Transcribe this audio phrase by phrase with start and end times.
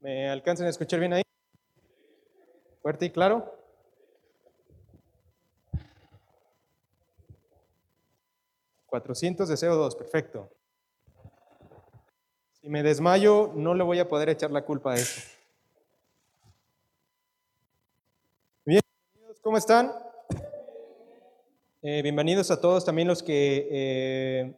[0.00, 1.22] ¿Me alcanzan a escuchar bien ahí?
[2.82, 3.54] ¿Fuerte y claro?
[8.88, 9.96] ¿400 de CO2?
[9.96, 10.50] Perfecto.
[12.60, 15.22] Si me desmayo, no le voy a poder echar la culpa a eso.
[18.64, 18.82] Bien,
[19.42, 19.92] ¿cómo están?
[21.82, 24.54] Eh, bienvenidos a todos, también los que eh,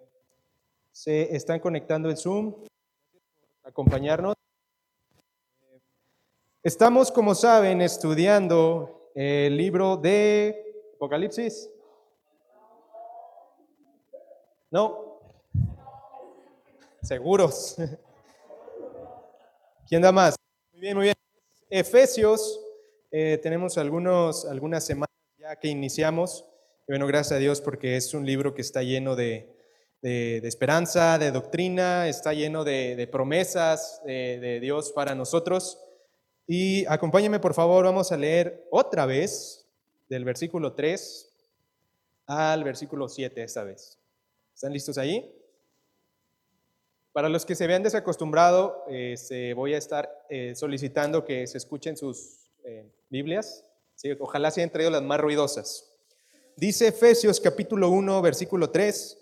[0.90, 2.54] se están conectando en Zoom,
[3.62, 4.34] acompañarnos.
[6.62, 11.68] Estamos, como saben, estudiando el libro de Apocalipsis.
[14.70, 15.20] No.
[17.02, 17.76] Seguros.
[19.88, 20.36] ¿Quién da más?
[20.72, 21.14] Muy bien, muy bien.
[21.68, 22.60] Efesios,
[23.10, 26.44] eh, tenemos algunos, algunas semanas ya que iniciamos.
[26.86, 29.51] Y bueno, gracias a Dios porque es un libro que está lleno de,
[30.02, 35.78] esperanza, de doctrina, está lleno de, promesas de, Dios para nosotros.
[36.46, 39.66] Y acompáñenme por favor, vamos a leer otra vez
[40.08, 41.28] del versículo 3
[42.26, 43.98] al versículo 7 esta vez.
[44.54, 45.32] ¿Están listos ahí?
[47.12, 51.58] Para los que se vean desacostumbrado, eh, se voy a estar eh, solicitando que se
[51.58, 53.64] escuchen sus eh, Biblias.
[54.18, 55.88] Ojalá se hayan traído las más ruidosas.
[56.56, 59.21] Dice Efesios capítulo 1, versículo 3,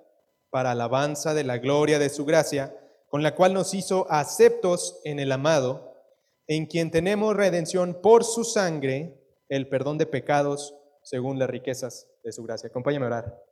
[0.51, 5.19] para alabanza de la gloria de su gracia, con la cual nos hizo aceptos en
[5.19, 5.95] el amado,
[6.45, 9.17] en quien tenemos redención por su sangre,
[9.49, 12.67] el perdón de pecados, según las riquezas de su gracia.
[12.67, 13.43] Acompáñame a orar.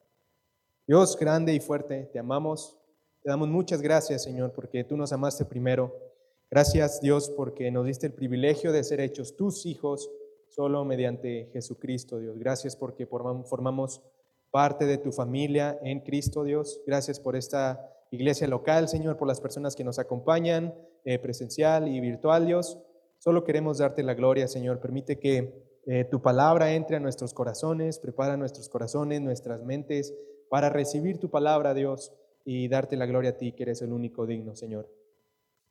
[0.85, 2.77] Dios grande y fuerte, te amamos,
[3.21, 5.95] te damos muchas gracias, Señor, porque tú nos amaste primero.
[6.49, 10.09] Gracias, Dios, porque nos diste el privilegio de ser hechos tus hijos
[10.47, 12.37] solo mediante Jesucristo, Dios.
[12.39, 14.01] Gracias porque formamos
[14.51, 16.81] parte de tu familia en Cristo, Dios.
[16.85, 20.73] Gracias por esta iglesia local, Señor, por las personas que nos acompañan,
[21.05, 22.79] eh, presencial y virtual, Dios.
[23.19, 24.79] Solo queremos darte la gloria, Señor.
[24.79, 30.13] Permite que eh, tu palabra entre a nuestros corazones, prepara nuestros corazones, nuestras mentes,
[30.49, 32.13] para recibir tu palabra, Dios,
[32.45, 34.89] y darte la gloria a ti, que eres el único digno, Señor.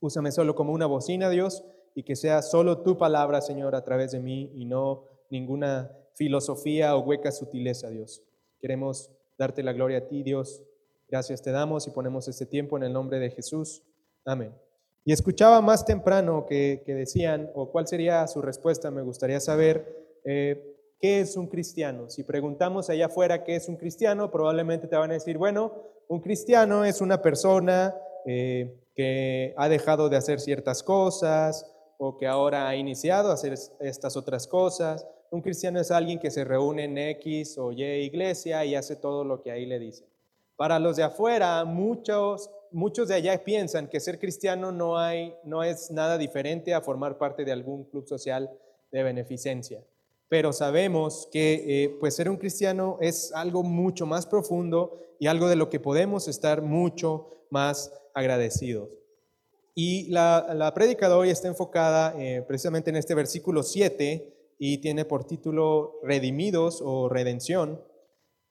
[0.01, 4.13] Úsame solo como una bocina, Dios, y que sea solo tu palabra, Señor, a través
[4.13, 8.23] de mí y no ninguna filosofía o hueca sutileza, Dios.
[8.61, 10.63] Queremos darte la gloria a ti, Dios.
[11.09, 13.83] Gracias te damos y ponemos este tiempo en el nombre de Jesús.
[14.25, 14.55] Amén.
[15.05, 20.77] Y escuchaba más temprano que, decían, o cuál sería su respuesta, me gustaría saber, eh,
[21.01, 22.11] ¿qué es un cristiano?
[22.11, 25.73] Si preguntamos allá afuera qué es un cristiano, probablemente te van a decir, bueno,
[26.09, 27.97] un cristiano es una persona
[28.27, 33.55] eh, que ha dejado de hacer ciertas cosas, o que ahora ha iniciado a hacer
[33.81, 35.07] estas otras cosas.
[35.31, 39.25] Un cristiano es alguien que se reúne en X o Y iglesia y hace todo
[39.25, 40.07] lo que ahí le dicen.
[40.57, 45.63] Para los de afuera, muchos, muchos de allá piensan que ser cristiano no, hay, no
[45.63, 48.51] es nada diferente a formar parte de algún club social
[48.91, 49.85] de beneficencia.
[50.29, 55.49] Pero sabemos que eh, pues ser un cristiano es algo mucho más profundo y algo
[55.49, 58.89] de lo que podemos estar mucho más agradecidos.
[59.75, 65.05] Y la, la de hoy está enfocada eh, precisamente en este versículo 7 y tiene
[65.05, 67.83] por título Redimidos o Redención.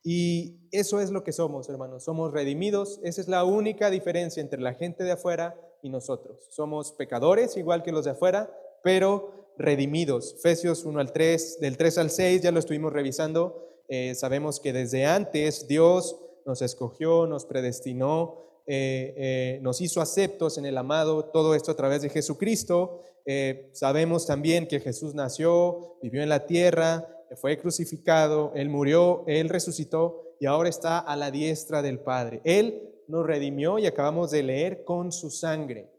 [0.04, 2.06] Y eso es lo que somos, hermanos.
[2.06, 3.00] Somos redimidos.
[3.04, 6.48] Esa es la única diferencia entre la gente de afuera y nosotros.
[6.50, 8.50] Somos pecadores, igual que los de afuera,
[8.84, 10.36] pero redimidos.
[10.36, 13.84] Efesios 1 al 3, del 3 al 6, ya lo estuvimos revisando.
[13.90, 20.58] Eh, sabemos que desde antes Dios nos escogió, nos predestinó, eh, eh, nos hizo aceptos
[20.58, 23.02] en el amado, todo esto a través de Jesucristo.
[23.26, 29.48] Eh, sabemos también que Jesús nació, vivió en la tierra, fue crucificado, Él murió, Él
[29.48, 32.42] resucitó y ahora está a la diestra del Padre.
[32.44, 35.90] Él nos redimió y acabamos de leer con su sangre.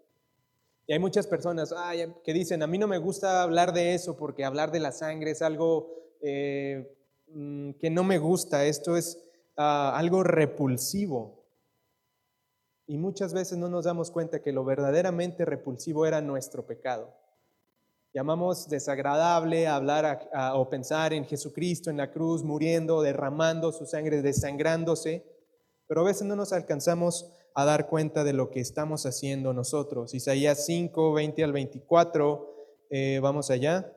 [0.87, 1.75] Y hay muchas personas
[2.23, 5.31] que dicen, a mí no me gusta hablar de eso porque hablar de la sangre
[5.31, 5.91] es algo
[6.21, 9.19] mm, que no me gusta, esto es
[9.57, 11.38] ah, algo repulsivo.
[12.89, 17.15] Y muchas veces no nos damos cuenta que lo verdaderamente repulsivo era nuestro pecado.
[18.15, 25.23] Llamamos desagradable hablar o pensar en Jesucristo en la cruz, muriendo, derramando su sangre, desangrándose,
[25.87, 30.15] pero a veces no nos alcanzamos a dar cuenta de lo que estamos haciendo nosotros.
[30.15, 32.57] Isaías 5, 20 al 24
[32.89, 33.93] eh, vamos allá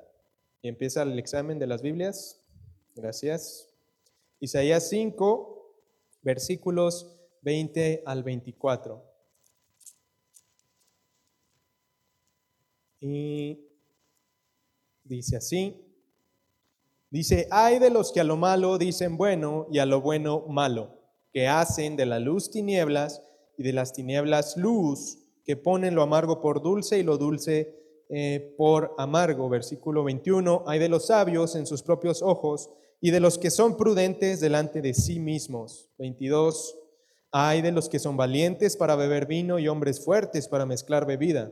[0.61, 2.41] y empieza el examen de las Biblias.
[2.93, 3.69] Gracias.
[4.41, 5.77] Isaías 5,
[6.23, 9.03] versículos 20 al 24.
[12.99, 13.59] Y
[15.03, 15.83] dice así,
[17.09, 20.99] dice, hay de los que a lo malo dicen bueno y a lo bueno malo,
[21.33, 23.23] que hacen de la luz tinieblas
[23.57, 27.75] y de las tinieblas luz, que ponen lo amargo por dulce y lo dulce
[28.09, 29.49] eh, por amargo.
[29.49, 32.69] Versículo 21, hay de los sabios en sus propios ojos
[33.01, 35.89] y de los que son prudentes delante de sí mismos.
[35.97, 36.80] 22,
[37.31, 41.51] hay de los que son valientes para beber vino y hombres fuertes para mezclar bebida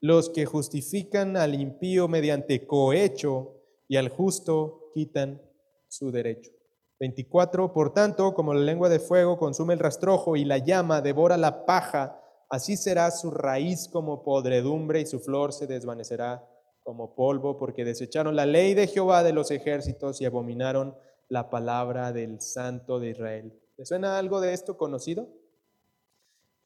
[0.00, 5.42] los que justifican al impío mediante cohecho y al justo quitan
[5.88, 6.50] su derecho.
[6.98, 7.72] 24.
[7.72, 11.64] Por tanto, como la lengua de fuego consume el rastrojo y la llama devora la
[11.66, 16.46] paja, así será su raíz como podredumbre y su flor se desvanecerá
[16.82, 20.96] como polvo, porque desecharon la ley de Jehová de los ejércitos y abominaron
[21.28, 23.59] la palabra del Santo de Israel.
[23.80, 25.26] ¿Le suena algo de esto conocido?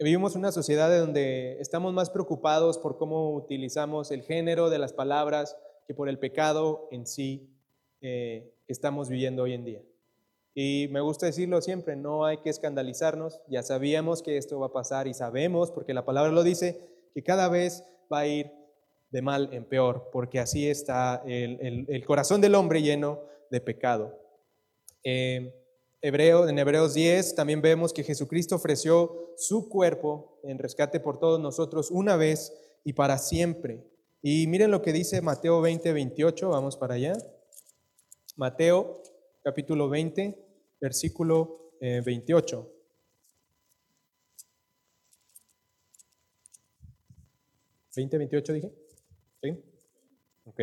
[0.00, 5.56] Vivimos una sociedad donde estamos más preocupados por cómo utilizamos el género de las palabras
[5.86, 7.56] que por el pecado en sí
[8.00, 9.82] eh, que estamos viviendo hoy en día.
[10.56, 14.72] Y me gusta decirlo siempre, no hay que escandalizarnos, ya sabíamos que esto va a
[14.72, 16.80] pasar y sabemos, porque la palabra lo dice,
[17.14, 18.50] que cada vez va a ir
[19.10, 23.20] de mal en peor, porque así está el, corazón del hombre lleno
[23.52, 24.18] de pecado.
[25.04, 25.60] Eh,
[26.06, 31.40] Hebreo, en Hebreos 10 también vemos que Jesucristo ofreció su cuerpo en rescate por todos
[31.40, 32.52] nosotros una vez
[32.84, 33.86] y para siempre.
[34.20, 37.14] Y miren lo que dice Mateo 20, 28, vamos para allá.
[38.36, 39.02] Mateo
[39.42, 40.38] capítulo 20,
[40.78, 42.70] versículo 28.
[47.96, 48.72] ¿20, 28 dije?
[49.42, 49.64] ¿Sí?
[50.44, 50.60] Ok.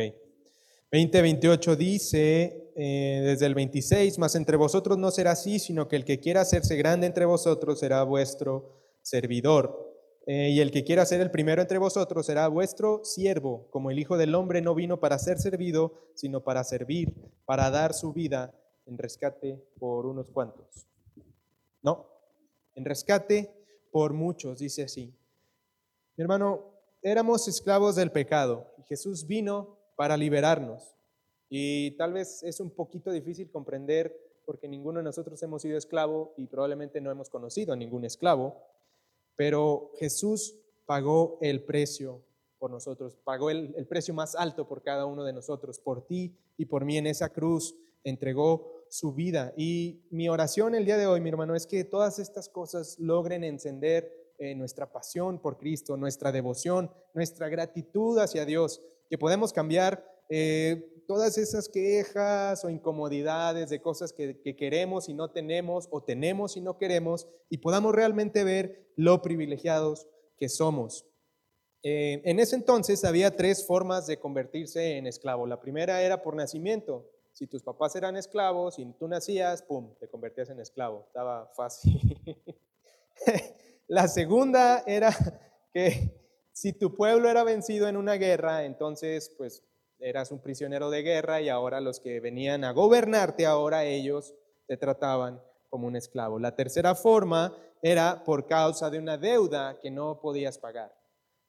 [0.92, 6.04] 2028 dice, eh, desde el 26, más entre vosotros no será así, sino que el
[6.04, 9.90] que quiera hacerse grande entre vosotros será vuestro servidor.
[10.26, 13.98] Eh, y el que quiera ser el primero entre vosotros será vuestro siervo, como el
[13.98, 17.14] Hijo del Hombre no vino para ser servido, sino para servir,
[17.46, 18.54] para dar su vida
[18.84, 20.86] en rescate por unos cuantos.
[21.80, 22.06] No,
[22.74, 23.50] en rescate
[23.90, 25.14] por muchos, dice así.
[26.16, 26.66] Mi hermano,
[27.00, 30.96] éramos esclavos del pecado y Jesús vino para liberarnos.
[31.48, 34.12] Y tal vez es un poquito difícil comprender
[34.44, 38.56] porque ninguno de nosotros hemos sido esclavo y probablemente no hemos conocido a ningún esclavo,
[39.36, 40.56] pero Jesús
[40.86, 42.20] pagó el precio
[42.58, 46.64] por nosotros, pagó el, precio más alto por cada uno de nosotros, por ti y
[46.64, 49.52] por mí en esa cruz, entregó su vida.
[49.56, 53.44] Y mi oración el día de hoy, mi hermano, es que todas estas cosas logren
[53.44, 58.82] encender eh, nuestra pasión por Cristo, nuestra devoción, nuestra gratitud hacia Dios,
[59.12, 65.30] que podemos cambiar eh, todas esas quejas o incomodidades de cosas que, queremos y no
[65.30, 71.04] tenemos, o tenemos y no queremos, y podamos realmente ver lo privilegiados que somos.
[71.82, 75.46] Eh, en ese entonces había tres formas de convertirse en esclavo.
[75.46, 77.10] La primera era por nacimiento.
[77.34, 81.04] Si tus papás eran esclavos y tú nacías, ¡pum!, te convertías en esclavo.
[81.08, 82.00] Estaba fácil.
[83.88, 85.14] La segunda era
[85.74, 86.21] que
[86.52, 89.64] si tu pueblo era vencido en una guerra, entonces pues
[89.98, 94.34] eras un prisionero de guerra y ahora los que venían a gobernarte, ahora ellos
[94.66, 95.40] te trataban
[95.70, 96.38] como un esclavo.
[96.38, 100.94] La tercera forma era por causa de una deuda que no podías pagar.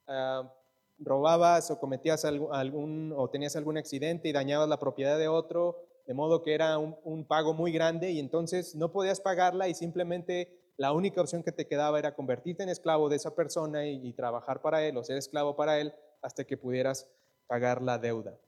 [0.07, 0.51] Ah,
[0.99, 6.13] robabas o cometías algún, o tenías algún accidente y dañabas la propiedad de otro, de
[6.13, 10.62] modo que era un, un pago muy grande y entonces no podías pagarla y simplemente
[10.77, 14.61] la única opción que te quedaba era convertirte en esclavo de esa persona y, trabajar
[14.61, 17.07] para él o ser esclavo para él hasta que pudieras
[17.47, 18.39] pagar la deuda.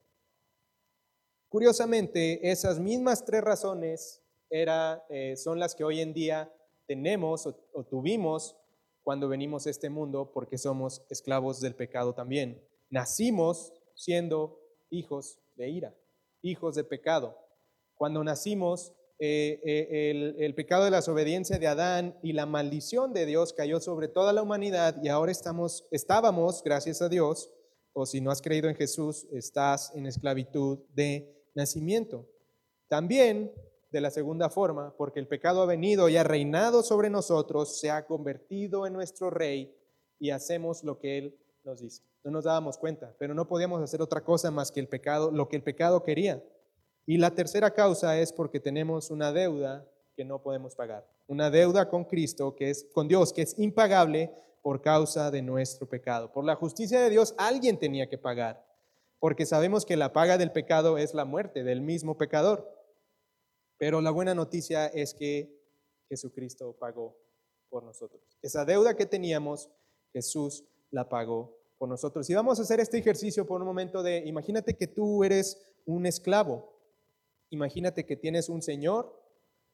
[1.50, 6.52] Curiosamente, esas mismas tres razones eh, son las que hoy en día
[6.88, 8.58] tenemos o tuvimos
[9.04, 12.68] cuando venimos a este mundo porque somos esclavos del pecado también.
[12.90, 15.96] Nacimos siendo hijos de ira,
[16.42, 17.38] hijos de pecado.
[17.96, 23.26] Cuando nacimos eh, eh, el, pecado de la desobediencia de Adán y la maldición de
[23.26, 27.50] Dios cayó sobre toda la humanidad y ahora estamos, estábamos, gracias a Dios,
[27.94, 32.28] o si no has creído en Jesús, estás en esclavitud de nacimiento.
[32.90, 33.54] También
[33.90, 37.92] de la segunda forma, porque el pecado ha venido y ha reinado sobre nosotros, se
[37.92, 39.74] ha convertido en nuestro rey
[40.20, 42.04] y hacemos lo que Él nos dice.
[42.26, 45.48] No nos dábamos cuenta, pero no podíamos hacer otra cosa más que el pecado, lo
[45.48, 46.44] que el pecado quería.
[47.06, 51.08] Y la tercera causa es porque tenemos una deuda que no podemos pagar.
[51.28, 54.32] Una deuda con Cristo, que es con Dios, que es impagable
[54.62, 56.32] por causa de nuestro pecado.
[56.32, 58.66] Por la justicia de Dios alguien tenía que pagar.
[59.20, 62.70] porque sabemos que la paga del pecado es la muerte del mismo pecador.
[63.78, 65.64] Pero la buena noticia es que
[66.10, 67.18] Jesucristo pagó
[67.70, 68.22] por nosotros.
[68.42, 69.70] Esa deuda que teníamos,
[70.14, 72.30] Jesús la pagó por nosotros.
[72.30, 76.06] Y vamos a hacer este ejercicio por un momento de, imagínate que tú eres un
[76.06, 76.75] esclavo,
[77.50, 79.14] imagínate que tienes un Señor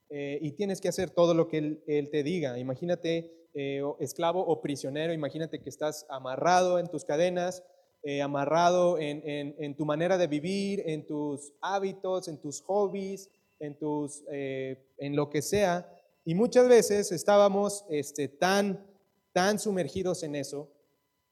[0.09, 2.59] eh, y tienes que hacer todo lo que Él, te diga.
[2.59, 7.63] Imagínate eh, esclavo o prisionero, imagínate que estás amarrado en tus cadenas,
[8.03, 14.23] eh, amarrado en, tu manera de vivir, en tus hábitos, en tus hobbies, en, tus,
[14.27, 15.87] en lo que sea.
[16.25, 18.85] Y muchas veces estábamos este, tan,
[19.31, 20.69] tan sumergidos en eso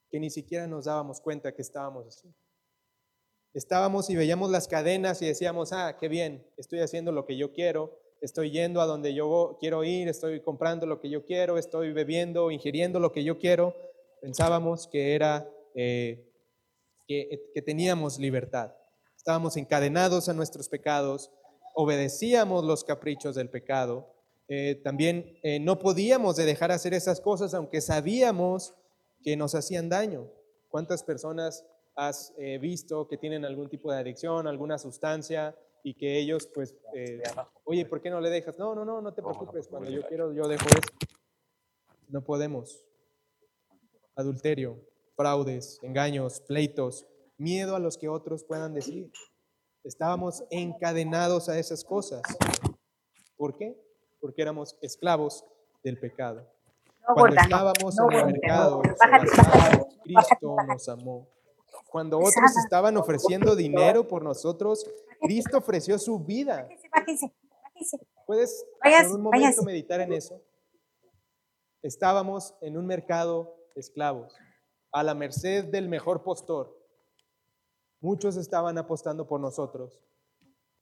[0.10, 2.34] que ni siquiera nos dábamos cuenta que estábamos así.
[3.54, 7.52] Estábamos y veíamos las cadenas y decíamos, ah, qué bien, estoy haciendo lo que yo
[7.52, 11.92] quiero, estoy yendo a donde yo quiero ir, estoy comprando lo que yo quiero, estoy
[11.92, 13.76] bebiendo, ingiriendo lo que yo quiero.
[14.22, 16.30] Pensábamos que era, eh,
[17.08, 18.74] que, que teníamos libertad.
[19.16, 21.32] Estábamos encadenados a nuestros pecados,
[21.74, 24.14] obedecíamos los caprichos del pecado.
[24.48, 28.74] Eh, también eh, no podíamos de dejar hacer esas cosas aunque sabíamos
[29.24, 30.32] que nos hacían daño.
[30.70, 31.66] ¿Cuántas personas
[32.00, 37.22] has visto que tienen algún tipo de adicción, alguna sustancia, y que ellos, pues, eh,
[37.64, 38.58] oye, ¿por qué no le dejas?
[38.58, 41.18] No, no, no, no te preocupes, cuando yo quiero, yo dejo eso.
[42.08, 42.84] No podemos.
[44.16, 44.80] Adulterio,
[45.16, 47.06] fraudes, engaños, pleitos,
[47.38, 49.12] miedo a los que otros puedan decir.
[49.84, 52.22] Estábamos encadenados a esas cosas.
[53.38, 53.80] ¿Por qué?
[54.20, 55.46] Porque éramos esclavos
[55.84, 56.46] del pecado.
[57.14, 58.82] Cuando estábamos en el mercado,
[60.04, 61.28] Cristo nos amó.
[61.92, 64.86] Cuando otros estaban ofreciendo dinero por nosotros,
[65.22, 66.68] Cristo ofreció su vida.
[68.26, 70.42] ¿Puedes por un momento meditar en eso?
[71.82, 74.36] Estábamos en un mercado de esclavos,
[74.92, 76.78] a la merced del mejor postor.
[78.02, 80.00] Muchos estaban apostando por nosotros,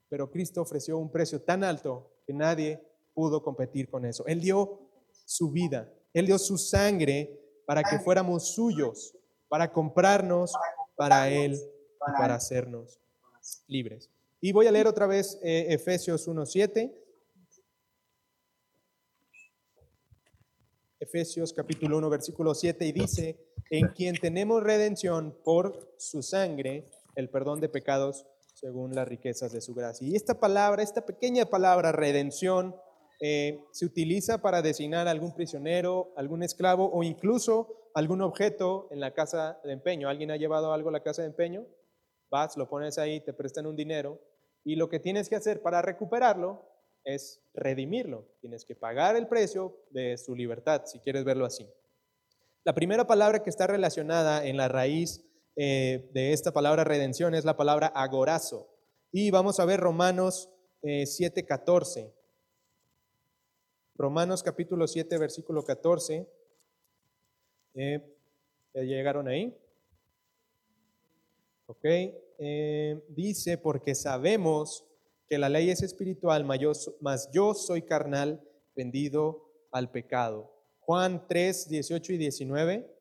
[0.08, 2.82] pero Cristo ofreció un precio tan alto que nadie
[3.14, 4.26] pudo competir con eso.
[4.26, 4.80] Él dio
[5.24, 9.16] su vida, Él dio su sangre para que fuéramos suyos,
[9.48, 10.52] para comprarnos
[10.98, 13.00] para Él y para hacernos
[13.68, 14.10] libres.
[14.40, 16.92] Y voy a leer otra vez eh, Efesios 1.7.
[20.98, 23.38] Efesios capítulo 1, versículo 7, y dice,
[23.70, 29.60] en quien tenemos redención por su sangre, el perdón de pecados según las riquezas de
[29.60, 30.08] su gracia.
[30.08, 32.74] Y esta palabra, esta pequeña palabra, redención,
[33.20, 39.00] eh, se utiliza para designar a algún prisionero, algún esclavo o incluso algún objeto en
[39.00, 40.08] la casa de empeño.
[40.08, 41.66] ¿Alguien ha llevado algo a la casa de empeño?
[42.30, 44.20] Vas, lo pones ahí, te prestan un dinero
[44.64, 46.62] y lo que tienes que hacer para recuperarlo
[47.04, 48.26] es redimirlo.
[48.40, 51.68] Tienes que pagar el precio de su libertad, si quieres verlo así.
[52.64, 55.24] La primera palabra que está relacionada en la raíz
[55.56, 58.68] eh, de esta palabra redención es la palabra agorazo.
[59.10, 60.50] Y vamos a ver Romanos
[60.82, 62.00] 7:14.
[62.00, 62.14] Eh,
[63.94, 66.28] Romanos capítulo 7, versículo 14.
[67.80, 68.02] Eh,
[68.74, 69.56] ¿Ya llegaron ahí?
[71.66, 71.84] Ok.
[71.84, 74.84] Eh, dice, porque sabemos
[75.28, 78.42] que la ley es espiritual, mas yo soy carnal,
[78.74, 80.52] vendido al pecado.
[80.80, 82.98] Juan 3, 18 y 19.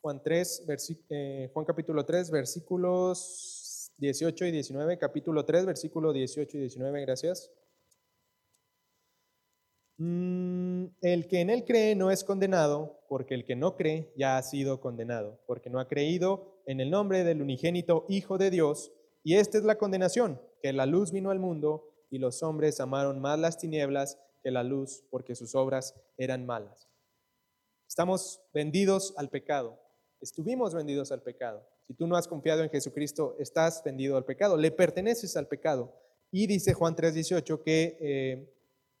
[0.00, 0.64] Juan 3,
[1.08, 3.65] eh, Juan capítulo 3, versículos
[3.98, 7.50] 18 y 19, capítulo 3, versículo 18 y 19, gracias.
[9.98, 14.36] Mm, el que en él cree no es condenado, porque el que no cree ya
[14.36, 18.92] ha sido condenado, porque no ha creído en el nombre del unigénito Hijo de Dios,
[19.24, 23.20] y esta es la condenación, que la luz vino al mundo y los hombres amaron
[23.20, 26.88] más las tinieblas que la luz, porque sus obras eran malas.
[27.88, 29.80] Estamos vendidos al pecado,
[30.20, 31.66] estuvimos vendidos al pecado.
[31.86, 35.94] Si tú no has confiado en Jesucristo, estás vendido al pecado, le perteneces al pecado.
[36.32, 38.52] Y dice Juan 3:18 que, eh,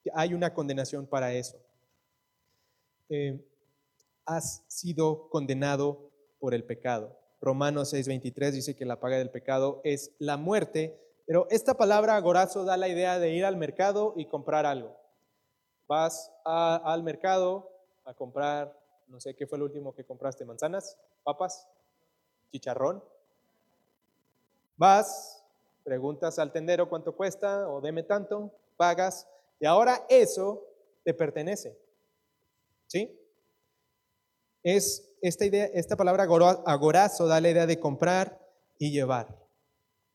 [0.02, 1.58] que, hay una condenación para eso.
[3.08, 3.44] Eh,
[4.24, 7.18] has sido condenado por el pecado.
[7.40, 12.64] Romanos 6:23 dice que la paga del pecado es la muerte, pero esta palabra agorazo
[12.64, 14.96] da la idea de ir al mercado y comprar algo.
[15.88, 17.70] Vas al mercado
[18.04, 18.78] a comprar,
[19.08, 21.68] no sé qué fue el último que compraste, manzanas, papas,
[22.50, 23.02] chicharrón.
[24.76, 25.42] Vas,
[25.84, 29.26] preguntas al tendero cuánto cuesta o deme tanto, pagas
[29.58, 30.64] y ahora eso
[31.04, 31.78] te pertenece.
[32.86, 33.18] ¿Sí?
[34.62, 38.38] Es esta idea, esta palabra agorazo da la idea de comprar
[38.78, 39.34] y llevar.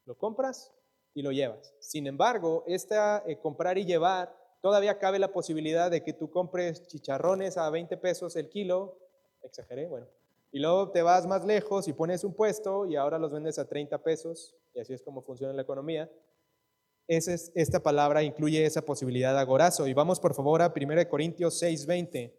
[0.05, 0.71] Lo compras
[1.13, 1.73] y lo llevas.
[1.79, 6.87] Sin embargo, esta eh, comprar y llevar todavía cabe la posibilidad de que tú compres
[6.87, 8.97] chicharrones a 20 pesos el kilo,
[9.41, 10.07] exageré, bueno,
[10.51, 13.67] y luego te vas más lejos y pones un puesto y ahora los vendes a
[13.67, 16.09] 30 pesos, y así es como funciona la economía.
[17.07, 19.87] Esa es, esta palabra incluye esa posibilidad de agorazo.
[19.87, 22.31] Y vamos por favor a 1 Corintios 6:20.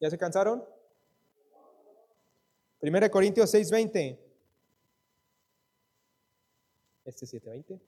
[0.00, 0.64] ¿Ya se cansaron?
[2.80, 4.18] 1 Corintios 6:20.
[7.04, 7.80] Este 7:20.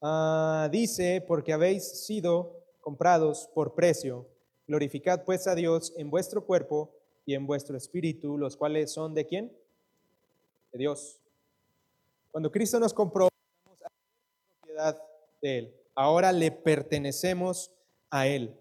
[0.00, 4.26] Ah, dice, porque habéis sido comprados por precio.
[4.66, 6.90] Glorificad pues a Dios en vuestro cuerpo
[7.26, 9.52] y en vuestro espíritu, los cuales son de quién?
[10.72, 11.20] De Dios.
[12.30, 13.90] Cuando Cristo nos compró, a
[14.60, 15.02] propiedad
[15.42, 15.74] de Él.
[15.94, 17.70] Ahora le pertenecemos
[18.10, 18.56] a Él.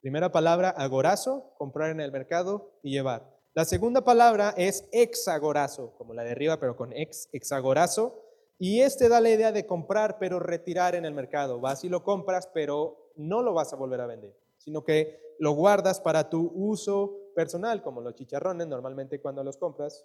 [0.00, 3.28] Primera palabra, agorazo, comprar en el mercado y llevar.
[3.54, 8.22] La segunda palabra es exagorazo, como la de arriba, pero con ex, exagorazo.
[8.60, 11.58] Y este da la idea de comprar, pero retirar en el mercado.
[11.60, 15.52] Vas y lo compras, pero no lo vas a volver a vender sino que lo
[15.52, 20.04] guardas para tu uso personal, como los chicharrones, normalmente cuando los compras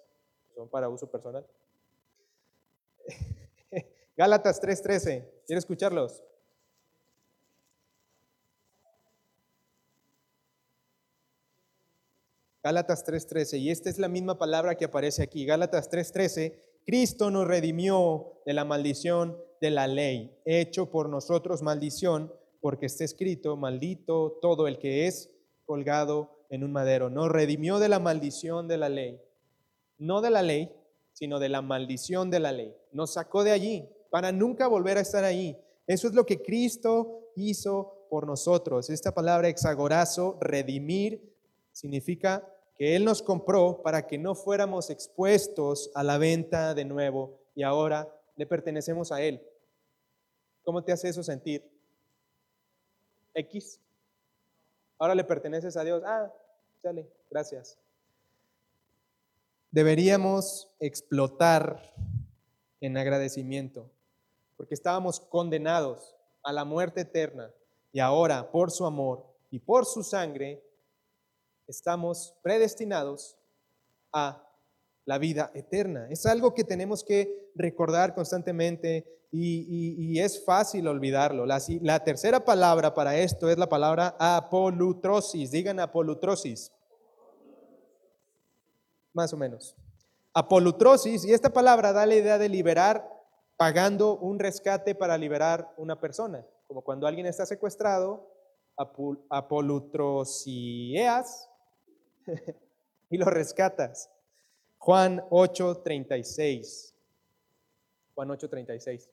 [0.54, 1.46] son para uso personal.
[4.16, 6.22] Gálatas 3:13, ¿quiere escucharlos?
[12.62, 15.44] Gálatas 3:13, y esta es la misma palabra que aparece aquí.
[15.44, 16.54] Gálatas 3:13,
[16.86, 22.32] Cristo nos redimió de la maldición de la ley, hecho por nosotros maldición
[22.64, 25.30] porque está escrito, maldito todo el que es
[25.66, 27.10] colgado en un madero.
[27.10, 29.20] Nos redimió de la maldición de la ley.
[29.98, 30.74] No de la ley,
[31.12, 32.74] sino de la maldición de la ley.
[32.90, 35.58] Nos sacó de allí para nunca volver a estar ahí.
[35.86, 38.88] Eso es lo que Cristo hizo por nosotros.
[38.88, 41.36] Esta palabra exagorazo, redimir,
[41.70, 47.42] significa que Él nos compró para que no fuéramos expuestos a la venta de nuevo
[47.54, 49.46] y ahora le pertenecemos a Él.
[50.62, 51.73] ¿Cómo te hace eso sentir?
[53.34, 53.80] X.
[54.98, 56.02] Ahora le perteneces a Dios.
[56.06, 56.32] Ah,
[56.82, 57.78] sale, gracias.
[59.70, 61.92] Deberíamos explotar
[62.80, 63.90] en agradecimiento,
[64.56, 67.50] porque estábamos condenados a la muerte eterna
[67.92, 70.62] y ahora por su amor y por su sangre
[71.66, 73.36] estamos predestinados
[74.12, 74.43] a
[75.04, 76.08] la vida eterna.
[76.10, 81.44] Es algo que tenemos que recordar constantemente y, es fácil olvidarlo.
[81.46, 85.50] La, tercera palabra para esto es la palabra apolutrosis.
[85.50, 86.70] Digan apolutrosis.
[89.12, 89.74] Más o menos.
[90.32, 93.10] Apolutrosis, y esta palabra da la idea de liberar
[93.56, 96.46] pagando un rescate para liberar una persona.
[96.66, 98.28] Como cuando alguien está secuestrado,
[99.28, 101.48] apolutrosieas
[103.10, 104.10] y lo rescatas.
[104.84, 106.92] Juan 8:36.
[108.14, 109.08] Juan 8:36.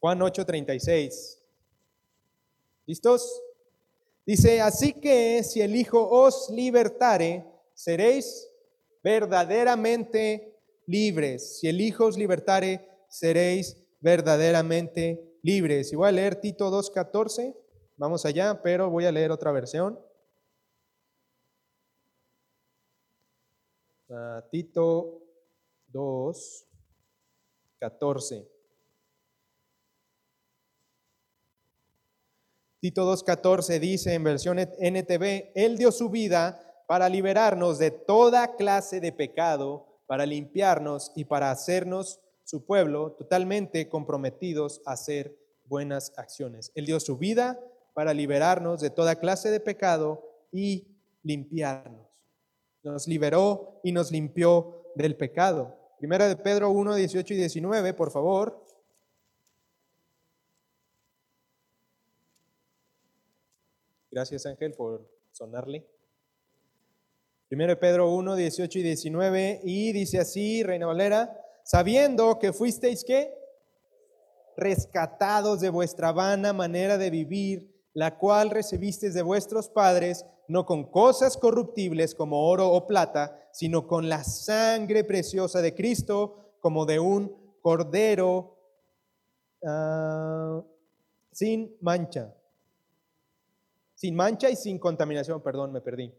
[0.00, 1.38] Juan 8:36.
[2.86, 3.40] ¿Listos?
[4.26, 8.50] Dice, así que si el Hijo os libertare, seréis
[9.04, 11.60] verdaderamente libres.
[11.60, 15.92] Si el Hijo os libertare, seréis verdaderamente libres.
[15.92, 17.54] Y voy a leer Tito 2.14.
[17.96, 20.00] Vamos allá, pero voy a leer otra versión.
[24.12, 25.22] Uh, Tito
[25.90, 28.46] 2.14.
[32.78, 39.00] Tito 2.14 dice en versión NTV, Él dio su vida para liberarnos de toda clase
[39.00, 46.70] de pecado, para limpiarnos y para hacernos su pueblo totalmente comprometidos a hacer buenas acciones.
[46.74, 47.58] Él dio su vida
[47.94, 50.22] para liberarnos de toda clase de pecado
[50.52, 52.11] y limpiarnos.
[52.82, 55.76] Nos liberó y nos limpió del pecado.
[55.98, 58.64] Primera de Pedro 1, 18 y 19, por favor.
[64.10, 65.86] Gracias Ángel por sonarle.
[67.48, 73.34] Primero Pedro 1, 18 y 19, y dice así, Reina Valera, sabiendo que fuisteis que
[74.56, 80.90] rescatados de vuestra vana manera de vivir, la cual recibisteis de vuestros padres, no con
[80.90, 87.00] cosas corruptibles como oro o plata, sino con la sangre preciosa de Cristo, como de
[87.00, 88.56] un cordero
[89.64, 90.62] ah,
[91.32, 92.34] sin mancha
[94.02, 96.12] sin mancha y sin contaminación, perdón, me perdí.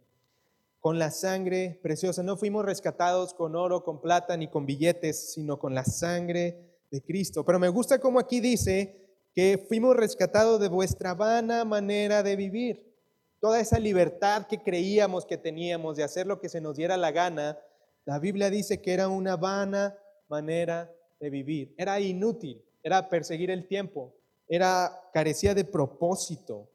[0.79, 2.23] Con la sangre preciosa.
[2.23, 7.01] No fuimos rescatados con oro, con plata, ni con billetes, sino con la sangre de
[7.01, 7.43] Cristo.
[7.43, 9.02] Pero me gusta como aquí dice
[9.33, 12.93] que fuimos rescatados de vuestra vana manera de vivir.
[13.39, 17.11] Toda esa libertad que creíamos que teníamos de hacer lo que se nos diera la
[17.11, 17.57] gana,
[18.05, 19.97] la Biblia dice que era una vana
[20.29, 24.15] manera de vivir, era inútil, era perseguir el tiempo,
[24.47, 26.69] era carecía de propósito.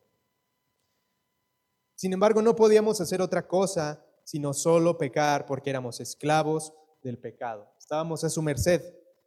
[1.94, 7.66] Sin embargo, no podíamos hacer otra cosa sino solo pecar porque éramos esclavos del pecado.
[7.78, 8.82] Estábamos a su merced,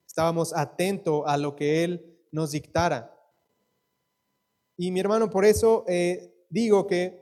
[0.06, 3.12] estábamos atentos a lo que Él nos dictara.
[4.78, 7.22] Y mi hermano, por eso eh, digo que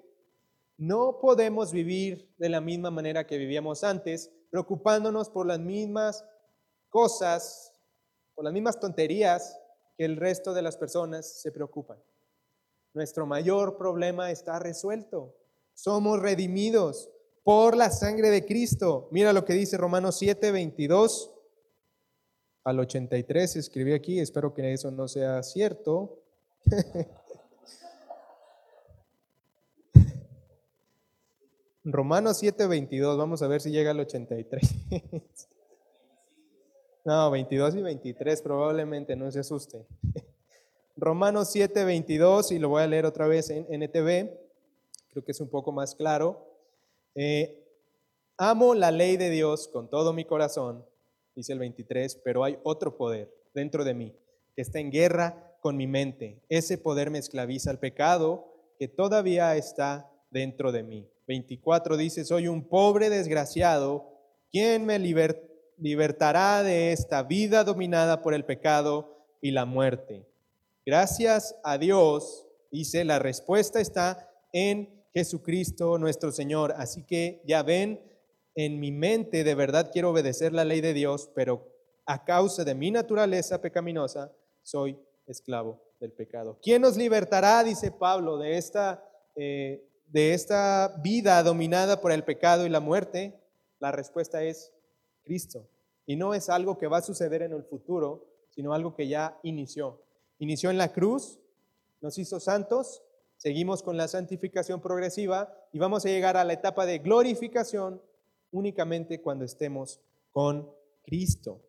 [0.77, 6.25] no podemos vivir de la misma manera que vivíamos antes, preocupándonos por las mismas
[6.89, 7.73] cosas,
[8.33, 9.59] por las mismas tonterías
[9.97, 12.01] que el resto de las personas se preocupan.
[12.93, 15.35] Nuestro mayor problema está resuelto.
[15.73, 17.09] Somos redimidos
[17.43, 19.09] por la sangre de Cristo.
[19.11, 21.31] Mira lo que dice Romanos 7, 22
[22.63, 23.55] al 83.
[23.57, 26.23] Escribí aquí, espero que eso no sea cierto.
[31.91, 34.75] Romanos 7, 22, vamos a ver si llega al 83.
[37.05, 39.85] no, 22 y 23 probablemente, no se asuste.
[40.95, 44.29] Romanos 7, 22, y lo voy a leer otra vez en NTV,
[45.11, 46.45] creo que es un poco más claro.
[47.15, 47.65] Eh,
[48.37, 50.85] amo la ley de Dios con todo mi corazón,
[51.35, 54.15] dice el 23, pero hay otro poder dentro de mí
[54.55, 56.41] que está en guerra con mi mente.
[56.49, 61.09] Ese poder me esclaviza al pecado que todavía está dentro de mí.
[61.27, 64.17] 24 dice, soy un pobre desgraciado,
[64.51, 70.27] ¿quién me libertará de esta vida dominada por el pecado y la muerte?
[70.85, 76.73] Gracias a Dios, dice, la respuesta está en Jesucristo nuestro Señor.
[76.77, 78.01] Así que ya ven,
[78.55, 81.67] en mi mente de verdad quiero obedecer la ley de Dios, pero
[82.05, 86.59] a causa de mi naturaleza pecaminosa soy esclavo del pecado.
[86.61, 89.03] ¿Quién nos libertará, dice Pablo, de esta,
[89.35, 93.39] eh, de esta vida dominada por el pecado y la muerte?
[93.79, 94.71] La respuesta es
[95.23, 95.67] Cristo.
[96.05, 99.39] Y no es algo que va a suceder en el futuro, sino algo que ya
[99.43, 100.01] inició.
[100.39, 101.39] Inició en la cruz,
[102.01, 103.03] nos hizo santos,
[103.39, 108.01] Seguimos con la santificación progresiva y vamos a llegar a la etapa de glorificación
[108.51, 110.01] únicamente cuando estemos
[110.33, 110.69] con
[111.03, 111.61] Cristo.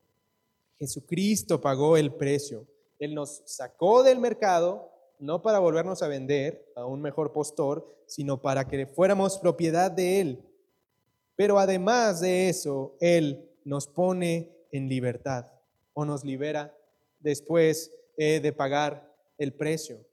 [0.80, 2.66] Jesucristo pagó el precio.
[2.98, 4.89] Él nos sacó del mercado,
[5.20, 10.20] no para volvernos a vender a un mejor postor, sino para que fuéramos propiedad de
[10.20, 10.44] Él.
[11.36, 15.46] Pero además de eso, Él nos pone en libertad
[15.92, 16.76] o nos libera
[17.18, 20.04] después eh, de pagar el precio.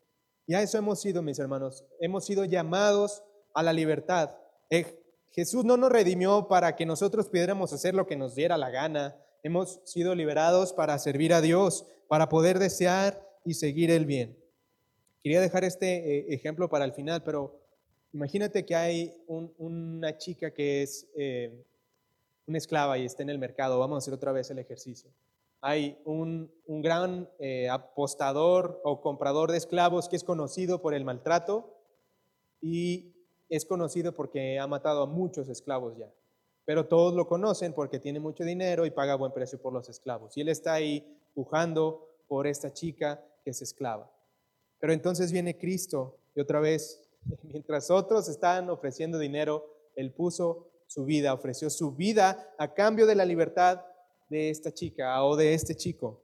[0.46, 1.84] Y a eso hemos sido, mis hermanos.
[2.00, 4.38] Hemos sido llamados a la libertad.
[4.70, 8.70] Eh, Jesús no nos redimió para que nosotros pudiéramos hacer lo que nos diera la
[8.70, 9.18] gana.
[9.44, 14.37] Hemos sido liberados para servir a Dios, para poder desear y seguir el bien.
[15.28, 17.60] Quería dejar este eh, ejemplo para el final, pero
[18.14, 21.66] imagínate que hay una chica que es eh,
[22.46, 23.78] una esclava y está en el mercado.
[23.78, 25.12] Vamos a hacer otra vez el ejercicio
[25.60, 31.74] hay un, gran eh, apostador o comprador de esclavos que es conocido por el maltrato
[32.62, 33.12] y
[33.50, 36.10] es conocido porque ha matado a muchos esclavos ya.
[36.64, 40.38] Pero todos lo conocen porque tiene mucho dinero y paga buen precio por los esclavos.
[40.38, 44.10] Y él está ahí pujando por esta chica que es esclava.
[44.80, 47.02] Pero entonces viene Cristo y otra vez,
[47.44, 53.16] mientras otros están ofreciendo dinero, él puso su vida, ofreció su vida a cambio de
[53.16, 53.82] la libertad
[54.30, 56.24] de esta chica o de este chico.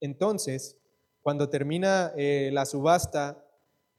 [0.00, 0.76] Entonces,
[1.22, 3.44] cuando termina eh, la subasta,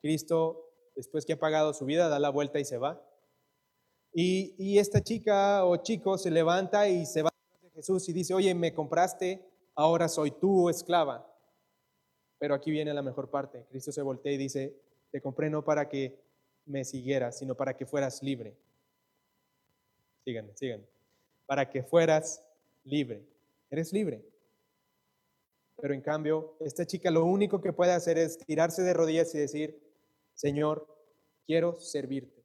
[0.02, 3.02] Cristo, después que ha pagado su vida, da la vuelta y se va.
[4.14, 7.30] Y, esta chica o chico se levanta y se va
[7.62, 11.26] de Jesús y dice, oye, me compraste, ahora soy tu esclava.
[12.40, 13.66] Pero aquí viene la mejor parte.
[13.70, 14.74] Cristo se voltea y dice,
[15.12, 16.18] te compré no para que
[16.66, 18.56] me siguieras, sino para que fueras libre.
[20.24, 20.86] Síganme, síganme.
[21.46, 22.44] Para que fueras
[22.84, 23.24] libre.
[23.70, 24.24] Eres libre.
[25.82, 29.40] Pero en cambio, esta chica lo único que puede hacer es tirarse de rodillas y
[29.40, 29.80] decir,
[30.34, 30.88] Señor,
[31.46, 32.44] quiero servirte.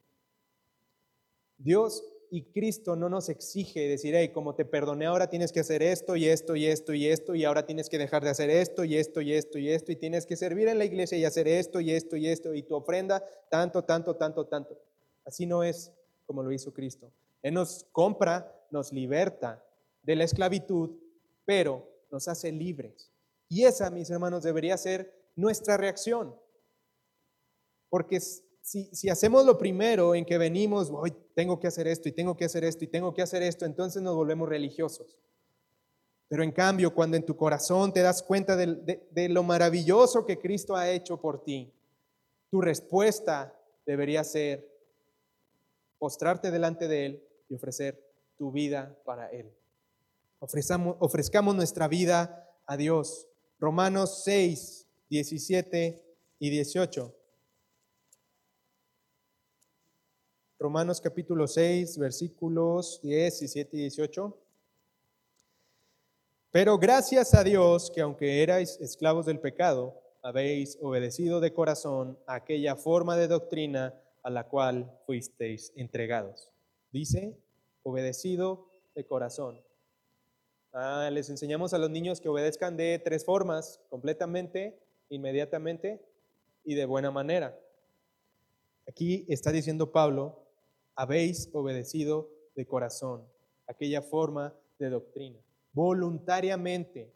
[1.58, 5.82] Dios y Cristo no nos exige decir, hey, como te perdoné, ahora tienes que hacer
[5.82, 8.84] esto y esto y esto y esto, y ahora tienes que dejar de hacer esto
[8.84, 11.48] y esto y esto y esto, y tienes que servir en la iglesia y hacer
[11.48, 14.78] esto y esto y esto, y tu ofrenda tanto, tanto, tanto, tanto.
[15.24, 15.92] Así no es
[16.26, 17.12] como lo hizo Cristo.
[17.42, 19.62] Él nos compra, nos liberta,
[20.02, 20.90] de la esclavitud,
[21.44, 23.10] pero nos hace libres.
[23.48, 26.34] Y esa, mis hermanos, debería ser nuestra reacción.
[27.88, 28.20] Porque
[28.64, 32.46] si, hacemos lo primero en que venimos, hoy tengo que hacer esto y tengo que
[32.46, 35.18] hacer esto y tengo que hacer esto, entonces nos volvemos religiosos.
[36.28, 40.74] Pero en cambio, cuando en tu corazón te das cuenta de, lo maravilloso que Cristo
[40.74, 41.72] ha hecho por ti,
[42.50, 44.66] tu respuesta debería ser
[45.98, 48.02] postrarte delante de Él y ofrecer
[48.36, 49.52] tu vida para Él
[50.98, 53.28] ofrezcamos nuestra vida a Dios.
[53.58, 56.04] Romanos 6, 17
[56.38, 57.23] y 18.
[60.58, 64.38] Romanos capítulo 6, versículos 10, 17 y 18.
[66.52, 72.76] Pero gracias a Dios que aunque erais esclavos del pecado, habéis obedecido de corazón aquella
[72.76, 76.50] forma de doctrina a la cual fuisteis entregados.
[76.92, 77.36] Dice,
[77.82, 79.60] obedecido de corazón.
[80.72, 86.00] Ah, les enseñamos a los niños que obedezcan de tres formas, completamente, inmediatamente
[86.64, 87.58] y de buena manera.
[88.86, 90.43] Aquí está diciendo Pablo,
[90.96, 93.26] habéis obedecido de corazón
[93.66, 97.12] aquella forma de doctrina voluntariamente.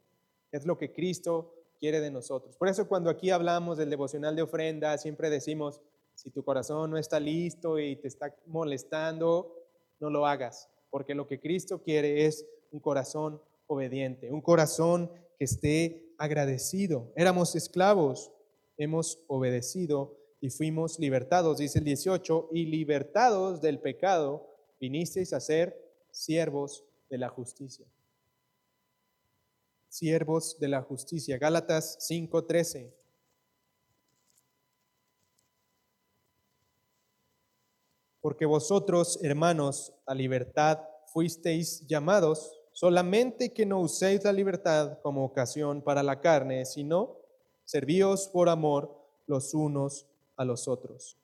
[0.51, 2.55] Es lo que Cristo quiere de nosotros.
[2.57, 5.81] Por eso cuando aquí hablamos del devocional de ofrenda, siempre decimos,
[6.13, 9.55] si tu corazón no está listo y te está molestando,
[9.99, 15.45] no lo hagas, porque lo que Cristo quiere es un corazón obediente, un corazón que
[15.45, 17.11] esté agradecido.
[17.15, 18.31] Éramos esclavos,
[18.77, 24.47] hemos obedecido y fuimos libertados, dice el 18, y libertados del pecado,
[24.79, 25.75] vinisteis a ser
[26.11, 27.85] siervos de la justicia
[29.89, 31.37] siervos de la justicia.
[31.37, 32.93] Gálatas 5:13.
[38.21, 45.81] Porque vosotros, hermanos, a libertad fuisteis llamados, solamente que no uséis la libertad como ocasión
[45.81, 47.17] para la carne, sino
[47.65, 50.05] servíos por amor los unos
[50.39, 51.17] a los otros.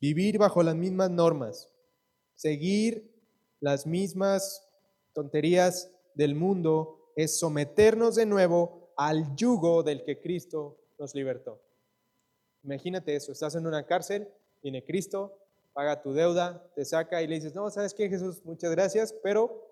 [0.00, 1.70] Vivir bajo las mismas normas,
[2.34, 3.12] seguir
[3.60, 4.66] las mismas
[5.12, 11.60] tonterías del mundo es someternos de nuevo al yugo del que Cristo nos libertó.
[12.64, 14.26] Imagínate eso, estás en una cárcel,
[14.62, 15.38] viene Cristo,
[15.74, 18.42] paga tu deuda, te saca y le dices, no, ¿sabes qué Jesús?
[18.44, 19.68] Muchas gracias, pero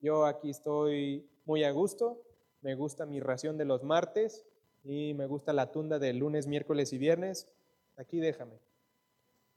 [0.00, 2.22] yo aquí estoy muy a gusto,
[2.60, 4.44] me gusta mi ración de los martes
[4.84, 7.48] y me gusta la tunda de lunes, miércoles y viernes,
[7.96, 8.58] aquí déjame.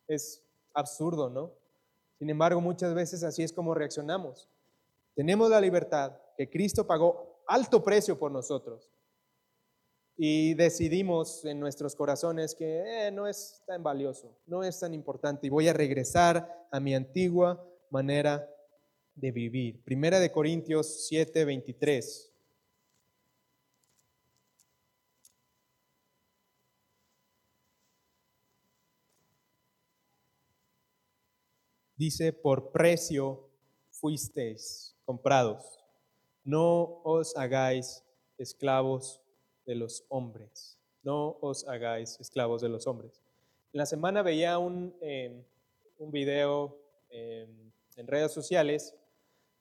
[0.07, 1.53] Es absurdo, ¿no?
[2.17, 4.49] Sin embargo, muchas veces así es como reaccionamos.
[5.15, 8.89] Tenemos la libertad, que Cristo pagó alto precio por nosotros.
[10.17, 15.47] Y decidimos en nuestros corazones que eh, no es tan valioso, no es tan importante
[15.47, 18.49] y voy a regresar a mi antigua manera
[19.15, 19.81] de vivir.
[19.83, 22.28] Primera de Corintios 7, 23.
[31.99, 33.49] Dice, por precio
[33.91, 35.79] fuisteis comprados
[36.45, 38.05] no os hagáis
[38.37, 39.21] esclavos
[39.65, 40.79] de los hombres.
[41.03, 43.21] No os hagáis esclavos de los hombres.
[43.73, 45.43] La semana veía un, em,
[45.97, 46.77] un video
[47.09, 48.95] em, en redes sociales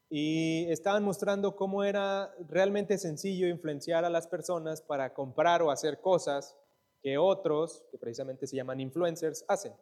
[0.08, 6.00] y estaban mostrando cómo era realmente sencillo influenciar a las personas para comprar o hacer
[6.00, 6.56] cosas
[7.02, 9.72] que otros, que precisamente se llaman influencers, hacen.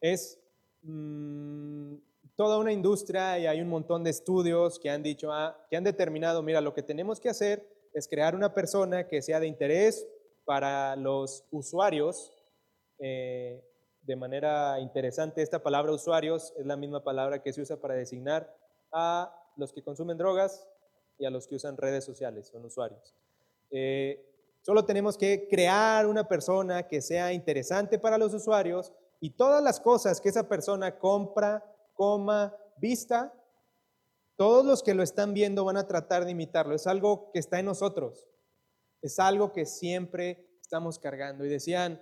[0.00, 0.40] Es
[0.82, 1.94] mm,
[2.36, 5.84] toda una industria y hay un montón de estudios que han dicho, ah, que han
[5.84, 10.06] determinado, mira, lo que tenemos que hacer es crear una persona que sea de interés
[10.44, 12.32] para los usuarios.
[13.00, 13.62] Eh,
[14.02, 18.56] de manera interesante, esta palabra usuarios es la misma palabra que se usa para designar
[18.92, 20.66] a los que consumen drogas
[21.18, 23.14] y a los que usan redes sociales, son usuarios.
[23.70, 24.24] Eh,
[24.62, 29.80] solo tenemos que crear una persona que sea interesante para los usuarios y todas las
[29.80, 33.32] cosas que esa persona compra, coma, vista,
[34.36, 36.74] todos los que lo están viendo van a tratar de imitarlo.
[36.74, 38.28] Es algo que está en nosotros.
[39.02, 41.44] Es algo que siempre estamos cargando.
[41.44, 42.00] Y decían,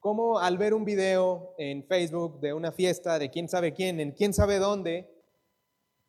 [0.00, 4.12] ¿cómo al ver un video en Facebook de una fiesta de quién sabe quién, en
[4.12, 5.10] quién sabe dónde,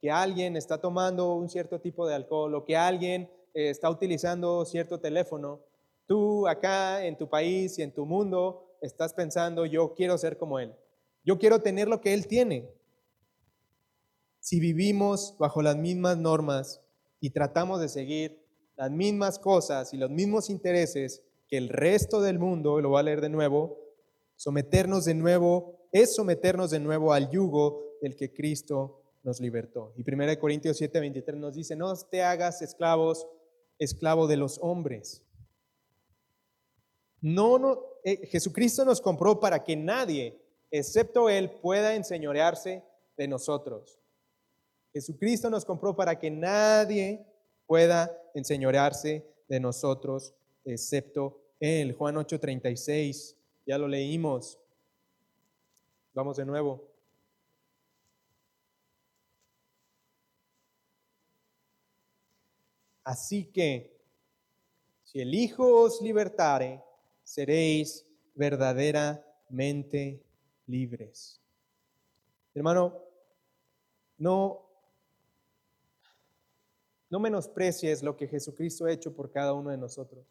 [0.02, 4.66] que alguien está tomando un cierto tipo de alcohol o que alguien eh, está utilizando
[4.66, 5.62] cierto teléfono,
[6.06, 10.60] tú acá en tu país y en tu mundo estás pensando, yo quiero ser como
[10.60, 10.76] él.
[11.26, 12.70] Yo quiero tener lo que Él tiene.
[14.40, 16.82] Si vivimos bajo las mismas normas
[17.20, 18.46] y tratamos de seguir
[18.76, 23.04] las mismas cosas y los mismos intereses que el resto del mundo, lo voy a
[23.04, 23.80] leer de nuevo,
[24.36, 29.94] someternos de nuevo, es someternos de nuevo al yugo del que Cristo nos libertó.
[29.98, 33.26] Y 1 Corintios 7, 23 nos dice, no te hagas esclavos,
[33.80, 35.24] esclavo de los hombres.
[37.22, 40.40] No, no, eh, Jesucristo nos compró para que nadie
[40.72, 42.84] excepto Él, pueda enseñorearse
[43.18, 44.00] de nosotros.
[44.94, 47.26] Jesucristo nos compró para que nadie
[47.66, 51.94] pueda enseñorearse de nosotros, excepto Él.
[51.94, 54.60] Juan 8:36, ya lo leímos.
[56.14, 56.82] Vamos de nuevo.
[63.04, 64.02] Así que,
[65.04, 66.82] si el Hijo os libertare,
[67.26, 70.24] seréis verdaderamente
[70.68, 71.42] libres.
[72.54, 73.02] Hermano,
[74.18, 74.66] no,
[77.10, 80.26] no menosprecies lo que Jesucristo ha hecho por cada uno de nosotros.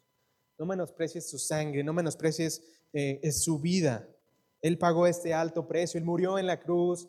[0.57, 4.07] No menosprecies su sangre, no menosprecies eh, su vida.
[4.61, 7.07] Él pagó este alto precio, Él murió en la cruz,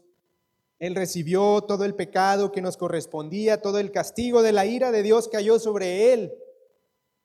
[0.79, 5.03] Él recibió todo el pecado que nos correspondía, todo el castigo de la ira de
[5.03, 6.35] Dios cayó sobre Él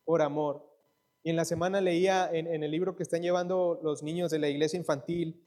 [0.05, 0.70] por amor.
[1.23, 4.49] Y en la semana leía en, el libro que están llevando los niños de la
[4.49, 5.39] iglesia infantil,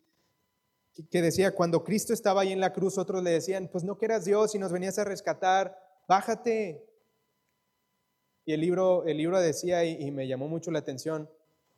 [1.11, 4.05] que decía, cuando Cristo estaba ahí en la cruz, otros le decían, pues no que
[4.05, 6.87] eras Dios y nos venías a rescatar, bájate.
[8.45, 11.29] Y el libro, el libro decía, y, me llamó mucho la atención,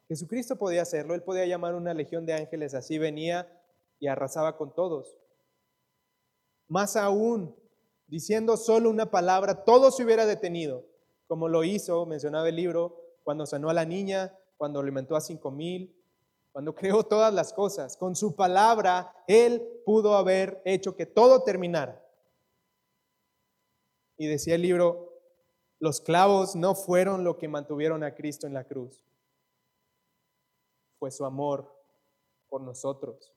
[0.09, 3.49] Jesucristo podía hacerlo, él podía llamar una legión de ángeles, así venía
[3.99, 5.17] y arrasaba con todos.
[6.69, 7.57] Más aún,
[8.07, 10.85] diciendo solo una palabra, todo se hubiera detenido,
[11.27, 15.51] como lo hizo, mencionaba el libro, cuando sanó a la niña, cuando alimentó a cinco
[15.51, 15.93] mil,
[16.53, 17.97] cuando creó todas las cosas.
[17.97, 22.09] Con su palabra, Él pudo haber hecho que todo terminara.
[24.17, 25.13] Y decía el libro,
[25.81, 29.05] los clavos no fueron lo que mantuvieron a Cristo en la cruz.
[31.01, 31.77] Fue su amor
[32.49, 33.35] por nosotros.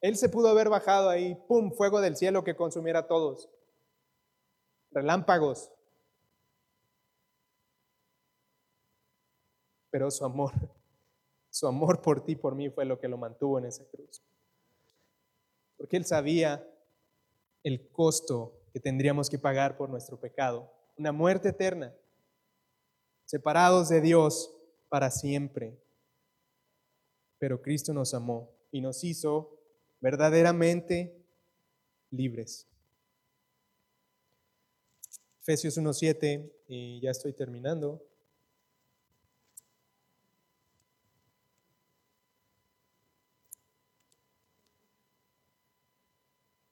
[0.00, 3.50] Él se pudo haber bajado ahí, ¡pum!, fuego del cielo que consumiera a todos.
[4.92, 5.72] Relámpagos,
[9.90, 10.52] pero su amor,
[11.50, 14.22] su amor por ti, por mí fue lo que lo mantuvo en esa cruz.
[15.76, 16.66] Porque Él sabía
[17.62, 21.94] el costo que tendríamos que pagar por nuestro pecado, una muerte eterna,
[23.24, 24.54] separados de Dios
[24.88, 25.78] para siempre.
[27.38, 29.58] Pero Cristo nos amó y nos hizo
[30.00, 31.16] verdaderamente
[32.10, 32.66] libres.
[35.40, 38.04] Efesios 1.7, y ya estoy terminando.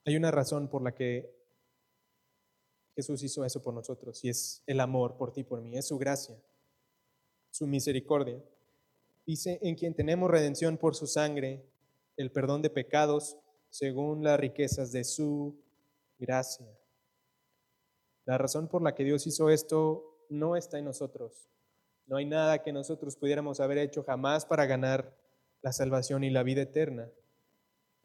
[0.09, 1.31] Hay una razón por la que
[2.97, 5.99] Jesús hizo eso por nosotros y es el amor por ti, por mí, es su
[5.99, 6.35] gracia,
[7.51, 8.43] su misericordia.
[9.27, 11.63] Dice, en quien tenemos redención por su sangre,
[12.17, 13.37] el perdón de pecados
[13.69, 15.61] según las riquezas de su
[16.19, 16.75] gracia.
[18.25, 21.51] La razón por la que Dios hizo esto no está en nosotros.
[22.07, 25.15] No hay nada que nosotros pudiéramos haber hecho jamás para ganar
[25.61, 27.11] la salvación y la vida eterna.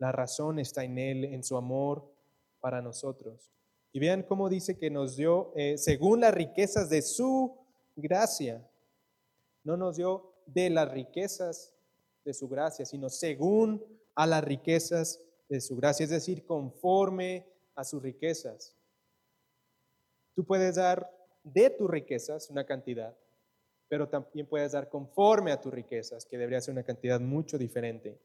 [0.03, 2.13] La razón está en Él, en su amor
[2.59, 3.49] para nosotros.
[3.93, 7.55] Y vean cómo dice que nos dio, eh, según las riquezas de su
[7.95, 8.69] gracia,
[9.63, 11.73] no nos dio de las riquezas
[12.25, 13.81] de su gracia, sino según
[14.13, 18.75] a las riquezas de su gracia, es decir, conforme a sus riquezas.
[20.35, 21.09] Tú puedes dar
[21.43, 23.15] de tus riquezas una cantidad,
[23.87, 28.19] pero también puedes dar conforme a tus riquezas, que debería ser una cantidad mucho diferente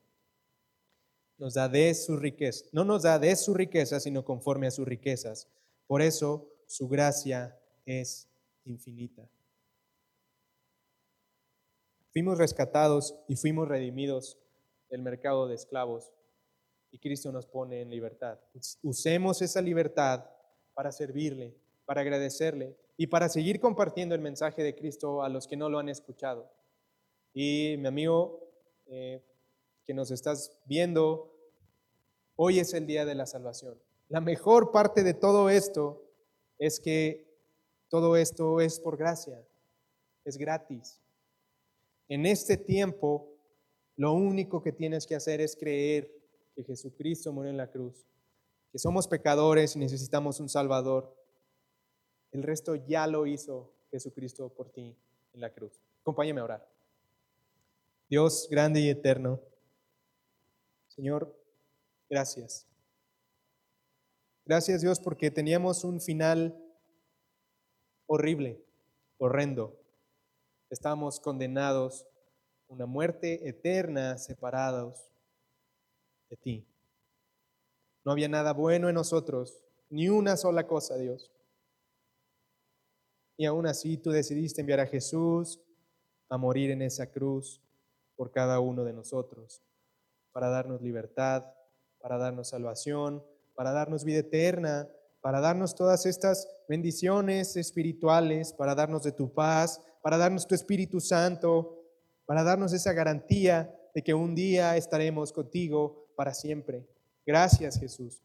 [1.39, 2.67] nos da de su riqueza.
[2.73, 5.49] No nos da de su riqueza, sino conforme a sus riquezas.
[5.87, 8.29] Por eso su gracia es
[8.65, 9.29] infinita.
[12.13, 14.39] Fuimos rescatados y fuimos redimidos
[14.91, 16.13] del mercado de esclavos
[16.91, 18.39] y Cristo nos pone en libertad.
[18.83, 20.25] Usemos esa libertad
[20.75, 25.57] para servirle, para agradecerle y para seguir compartiendo el mensaje de Cristo a los que
[25.57, 26.51] no lo han escuchado.
[27.33, 28.41] Y mi amigo,
[28.87, 29.23] eh,
[29.89, 31.35] que nos estás viendo,
[32.37, 33.81] hoy es el día de la salvación.
[34.11, 36.05] La mejor parte de todo esto
[36.59, 37.27] es que
[37.89, 39.43] todo esto es por gracia,
[40.27, 41.01] es gratis.
[42.07, 43.31] En este tiempo,
[43.97, 46.13] lo único que tienes que hacer es creer
[46.55, 48.05] que Jesucristo murió en la cruz,
[48.71, 51.17] que somos pecadores y necesitamos un Salvador.
[52.31, 54.95] El resto ya lo hizo Jesucristo por ti
[55.33, 55.81] en la cruz.
[56.03, 56.69] Acompáñame a orar.
[58.11, 59.41] Dios grande y eterno.
[60.99, 61.33] Señor,
[62.11, 62.67] gracias.
[64.45, 66.61] Gracias Dios porque teníamos un final
[68.09, 68.61] horrible,
[69.17, 69.81] horrendo.
[70.71, 72.05] Estábamos condenados
[72.69, 75.13] a una muerte eterna separados
[76.31, 76.67] de ti.
[78.05, 81.31] No había nada bueno en nosotros, ni una sola cosa, Dios.
[83.37, 85.61] Y aún así tú decidiste enviar a Jesús
[86.29, 87.63] a morir en esa cruz
[88.17, 89.63] por cada uno de nosotros
[90.39, 91.43] para darnos libertad,
[91.99, 93.25] para darnos salvación,
[93.57, 94.89] para darnos vida eterna,
[95.21, 101.01] para darnos todas estas bendiciones espirituales, para darnos de tu paz, para darnos tu Espíritu
[101.01, 101.83] Santo,
[102.25, 106.87] para darnos esa garantía de que un día estaremos contigo para siempre.
[107.27, 108.23] Gracias Jesús,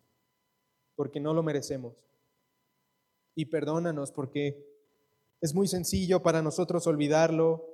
[0.96, 1.96] porque no lo merecemos.
[3.34, 4.64] y perdónanos porque
[5.42, 7.73] es muy sencillo para nosotros olvidarlo,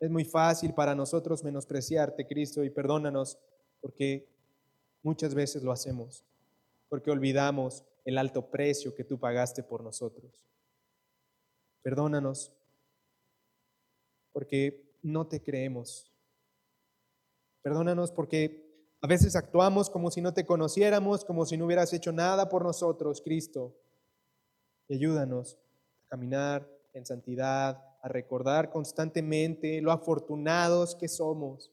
[0.00, 3.38] es muy fácil para nosotros menospreciarte, Cristo, y perdónanos
[3.80, 4.28] porque
[5.02, 6.24] muchas veces lo hacemos,
[6.88, 10.44] porque olvidamos el alto precio que tú pagaste por nosotros.
[11.82, 12.52] Perdónanos
[14.32, 16.12] porque no te creemos.
[17.62, 18.68] Perdónanos porque
[19.00, 22.64] a veces actuamos como si no te conociéramos, como si no hubieras hecho nada por
[22.64, 23.76] nosotros, Cristo.
[24.88, 25.58] Y ayúdanos
[26.06, 31.72] a caminar en santidad, a recordar constantemente lo afortunados que somos.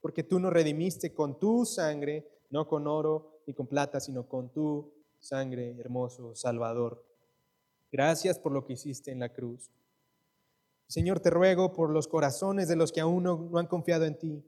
[0.00, 4.50] Porque tú nos redimiste con tu sangre, no con oro ni con plata, sino con
[4.50, 7.04] tu sangre, hermoso Salvador.
[7.90, 9.70] Gracias por lo que hiciste en la cruz.
[10.86, 14.18] Señor, te ruego por los corazones de los que aún no, no han confiado en
[14.18, 14.44] ti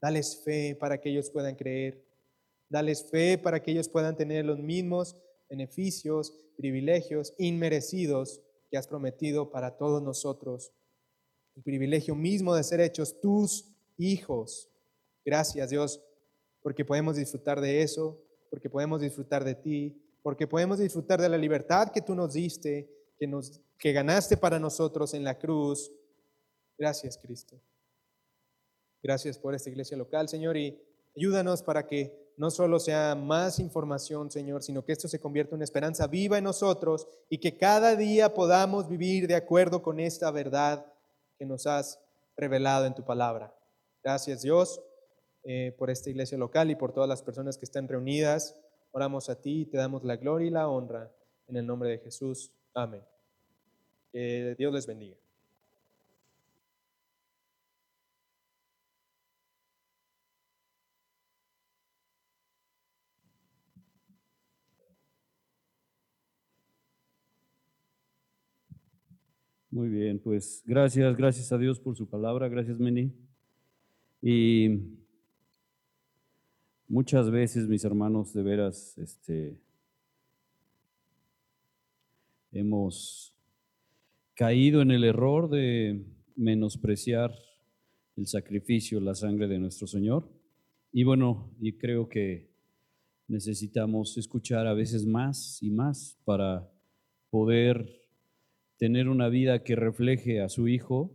[0.00, 2.02] Dales fe para que ellos puedan creer.
[2.68, 5.16] Dales fe para que ellos puedan tener los mismos
[5.48, 8.40] beneficios, privilegios inmerecidos
[8.70, 10.72] que has prometido para todos nosotros.
[11.56, 13.66] El privilegio mismo de ser hechos tus
[13.98, 14.70] hijos.
[15.24, 16.00] Gracias Dios,
[16.62, 21.36] porque podemos disfrutar de eso, porque podemos disfrutar de ti, porque podemos disfrutar de la
[21.36, 25.90] libertad que tú nos diste, que, nos, que ganaste para nosotros en la cruz.
[26.78, 27.60] Gracias Cristo.
[29.02, 30.78] Gracias por esta iglesia local, Señor, y
[31.16, 35.56] ayúdanos para que no solo sea más información, Señor, sino que esto se convierta en
[35.56, 40.30] una esperanza viva en nosotros y que cada día podamos vivir de acuerdo con esta
[40.30, 40.90] verdad
[41.38, 42.00] que nos has
[42.38, 43.54] revelado en tu palabra.
[44.02, 44.80] Gracias, Dios,
[45.42, 48.56] eh, por esta iglesia local y por todas las personas que están reunidas.
[48.92, 51.12] Oramos a ti y te damos la gloria y la honra
[51.46, 52.54] en el nombre de Jesús.
[52.72, 53.02] Amén.
[54.12, 55.18] Que Dios les bendiga.
[69.72, 73.12] Muy bien, pues gracias, gracias a Dios por su palabra, gracias Meni.
[74.20, 74.80] Y
[76.88, 79.60] muchas veces, mis hermanos, de veras, este,
[82.50, 83.32] hemos
[84.34, 86.04] caído en el error de
[86.34, 87.32] menospreciar
[88.16, 90.28] el sacrificio, la sangre de nuestro Señor.
[90.90, 92.50] Y bueno, y creo que
[93.28, 96.68] necesitamos escuchar a veces más y más para
[97.30, 97.99] poder
[98.80, 101.10] tener una vida que refleje a su Hijo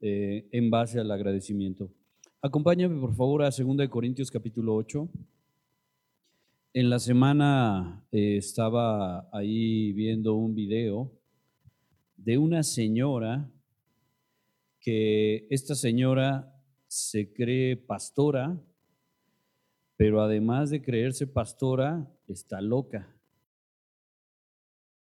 [0.00, 1.92] eh, en base al agradecimiento.
[2.42, 5.08] Acompáñame por favor a 2 Corintios capítulo 8.
[6.74, 11.12] En la semana eh, estaba ahí viendo un video
[12.16, 13.48] de una señora
[14.80, 16.52] que esta señora
[16.88, 18.60] se cree pastora,
[19.96, 23.17] pero además de creerse pastora, está loca